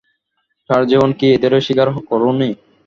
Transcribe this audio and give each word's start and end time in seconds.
সারাটাজীবন 0.69 1.11
কি 1.19 1.25
এদেরই 1.35 1.65
শিকার 1.67 1.87
করোনি? 2.09 2.49